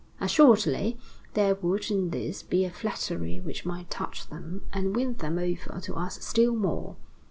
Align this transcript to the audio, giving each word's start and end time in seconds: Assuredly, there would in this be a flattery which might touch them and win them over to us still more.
Assuredly, 0.19 0.97
there 1.35 1.53
would 1.53 1.91
in 1.91 2.09
this 2.09 2.41
be 2.41 2.65
a 2.65 2.71
flattery 2.71 3.39
which 3.39 3.67
might 3.67 3.91
touch 3.91 4.27
them 4.29 4.63
and 4.73 4.95
win 4.95 5.13
them 5.13 5.37
over 5.37 5.79
to 5.79 5.93
us 5.93 6.25
still 6.25 6.55
more. 6.55 6.95